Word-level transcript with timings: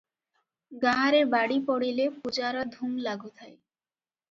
ଗାଁରେ 0.85 1.19
ବାଡ଼ିପଡିଲେ 1.35 2.09
ପୂଜାର 2.17 2.67
ଧୂମ୍ 2.75 2.99
ଲାଗୁଥାଏ। 3.07 3.55